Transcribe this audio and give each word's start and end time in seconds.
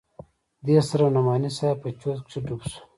دې 0.65 0.77
سره 0.89 1.05
نعماني 1.15 1.49
صاحب 1.57 1.77
په 1.81 1.89
چورت 1.99 2.19
کښې 2.25 2.39
ډوب 2.45 2.61
سو. 2.69 2.79